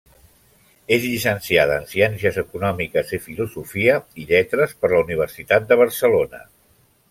És 0.95 1.03
llicenciada 1.09 1.75
en 1.81 1.85
Ciències 1.91 2.39
Econòmiques 2.43 3.13
i 3.19 3.21
Filosofia 3.27 4.01
i 4.23 4.27
Lletres 4.33 4.77
per 4.83 4.93
la 4.95 5.05
Universitat 5.07 5.73
de 5.73 5.83
Barcelona. 5.87 6.45